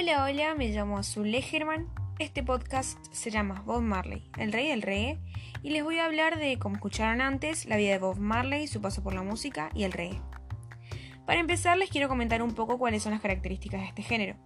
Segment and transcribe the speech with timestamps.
[0.00, 1.88] Hola, hola, me llamo Azul Legerman.
[2.20, 5.18] Este podcast se llama Bob Marley, el rey del reggae,
[5.64, 8.80] y les voy a hablar de, como escucharon antes, la vida de Bob Marley, su
[8.80, 10.20] paso por la música y el reggae.
[11.26, 14.36] Para empezar, les quiero comentar un poco cuáles son las características de este género.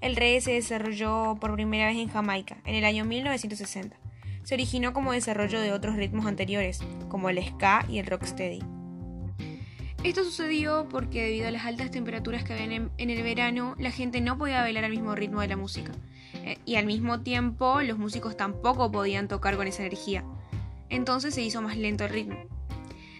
[0.00, 3.98] El reggae se desarrolló por primera vez en Jamaica, en el año 1960.
[4.44, 8.75] Se originó como desarrollo de otros ritmos anteriores, como el ska y el rocksteady.
[10.06, 14.20] Esto sucedió porque debido a las altas temperaturas que había en, el verano, la gente
[14.20, 15.90] no podía bailar al mismo ritmo de la música.
[16.44, 20.24] Eh, y al mismo tiempo, los músicos tampoco podían tocar con esa energía.
[20.90, 22.36] Entonces se hizo más lento el ritmo.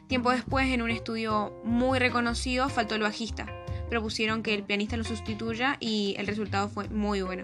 [0.07, 3.47] Tiempo después, en un estudio muy reconocido, faltó el bajista.
[3.91, 7.43] Propusieron que el pianista lo sustituya y el resultado fue muy bueno.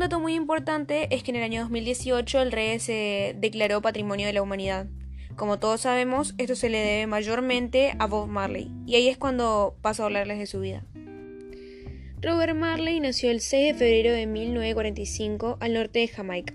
[0.00, 4.26] Un dato muy importante es que en el año 2018 el reggae se declaró Patrimonio
[4.26, 4.86] de la Humanidad.
[5.36, 9.76] Como todos sabemos, esto se le debe mayormente a Bob Marley, y ahí es cuando
[9.82, 10.86] paso a hablarles de su vida.
[12.22, 16.54] Robert Marley nació el 6 de febrero de 1945 al norte de Jamaica.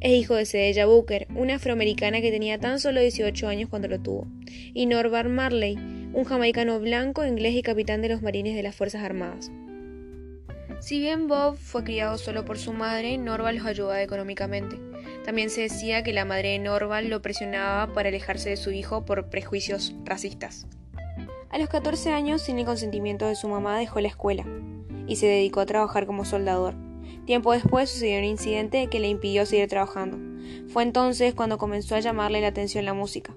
[0.00, 4.00] Es hijo de Cedella Booker, una afroamericana que tenía tan solo 18 años cuando lo
[4.00, 4.26] tuvo,
[4.72, 9.04] y Norbert Marley, un jamaicano blanco, inglés y capitán de los marines de las Fuerzas
[9.04, 9.50] Armadas.
[10.80, 14.78] Si bien Bob fue criado solo por su madre, Norval los ayudaba económicamente.
[15.24, 19.04] También se decía que la madre de Norval lo presionaba para alejarse de su hijo
[19.04, 20.66] por prejuicios racistas.
[21.50, 24.44] A los 14 años, sin el consentimiento de su mamá, dejó la escuela
[25.06, 26.74] y se dedicó a trabajar como soldador.
[27.26, 30.16] Tiempo después sucedió un incidente que le impidió seguir trabajando.
[30.68, 33.34] Fue entonces cuando comenzó a llamarle la atención la música.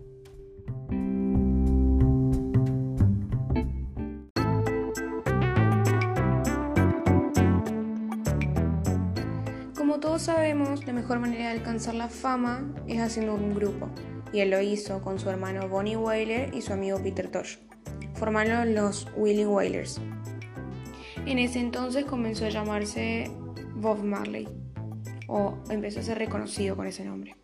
[10.02, 13.88] Todos sabemos, la mejor manera de alcanzar la fama es haciendo un grupo,
[14.34, 17.58] y él lo hizo con su hermano Bonnie Wailer y su amigo Peter Tosh.
[18.16, 20.02] Formaron los Willie Wailers.
[21.28, 23.30] En ese entonces comenzó a llamarse
[23.76, 24.50] Bob Marley,
[25.28, 27.36] o empezó a ser reconocido con ese nombre.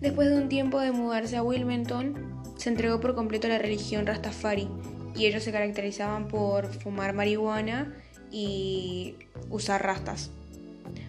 [0.00, 4.06] Después de un tiempo de mudarse a Wilmington, se entregó por completo a la religión
[4.06, 4.70] Rastafari,
[5.14, 7.94] y ellos se caracterizaban por fumar marihuana
[8.30, 9.16] y
[9.50, 10.30] usar rastas.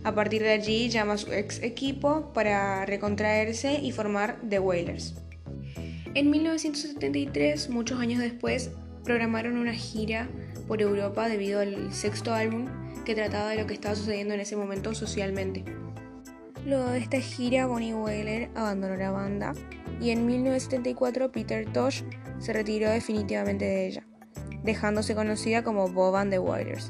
[0.04, 5.16] A partir de allí llama a su ex equipo para recontraerse y formar The Wailers.
[6.14, 8.72] En 1973, muchos años después,
[9.04, 10.28] programaron una gira
[10.68, 12.68] por Europa debido al sexto álbum
[13.06, 15.64] que trataba de lo que estaba sucediendo en ese momento socialmente.
[16.66, 19.54] Luego de esta gira, Bonnie Wailer abandonó la banda
[20.00, 22.04] y en 1974 Peter Tosh
[22.40, 24.08] se retiró definitivamente de ella,
[24.64, 26.90] dejándose conocida como Bob and the Wailers.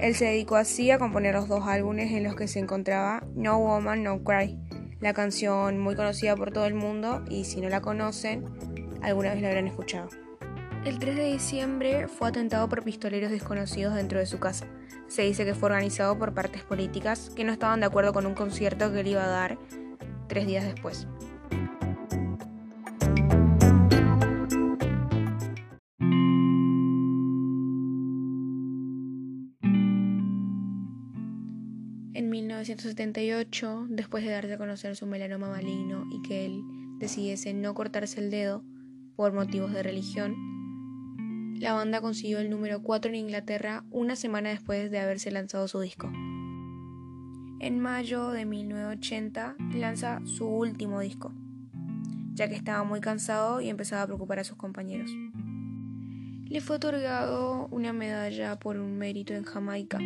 [0.00, 3.58] Él se dedicó así a componer los dos álbumes en los que se encontraba No
[3.58, 4.58] Woman, No Cry,
[5.00, 8.44] la canción muy conocida por todo el mundo y si no la conocen,
[9.02, 10.08] alguna vez la habrán escuchado.
[10.84, 14.66] El 3 de diciembre fue atentado por pistoleros desconocidos dentro de su casa.
[15.08, 18.34] Se dice que fue organizado por partes políticas que no estaban de acuerdo con un
[18.34, 19.58] concierto que él iba a dar
[20.28, 21.08] tres días después.
[32.66, 36.64] 1978, después de darse a conocer su melanoma maligno y que él
[36.98, 38.64] decidiese no cortarse el dedo
[39.14, 40.34] por motivos de religión,
[41.60, 45.78] la banda consiguió el número 4 en Inglaterra una semana después de haberse lanzado su
[45.78, 46.10] disco.
[47.60, 51.32] En mayo de 1980 lanza su último disco,
[52.34, 55.10] ya que estaba muy cansado y empezaba a preocupar a sus compañeros.
[56.48, 59.98] Le fue otorgado una medalla por un mérito en Jamaica.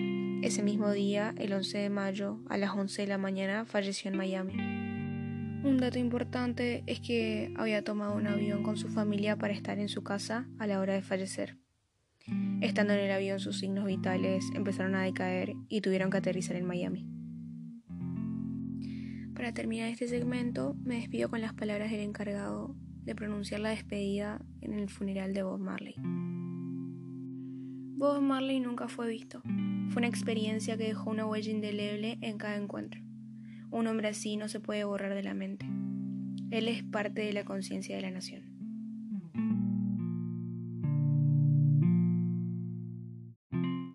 [0.42, 4.16] Ese mismo día, el 11 de mayo, a las 11 de la mañana, falleció en
[4.16, 4.54] Miami.
[4.54, 9.90] Un dato importante es que había tomado un avión con su familia para estar en
[9.90, 11.58] su casa a la hora de fallecer.
[12.62, 16.64] Estando en el avión sus signos vitales empezaron a decaer y tuvieron que aterrizar en
[16.64, 17.06] Miami.
[19.34, 24.40] Para terminar este segmento, me despido con las palabras del encargado de pronunciar la despedida
[24.60, 25.96] en el funeral de Bob Marley.
[28.00, 29.42] Bob Marley nunca fue visto.
[29.90, 33.02] Fue una experiencia que dejó una huella indeleble en cada encuentro.
[33.70, 35.66] Un hombre así no se puede borrar de la mente.
[36.50, 38.49] Él es parte de la conciencia de la nación.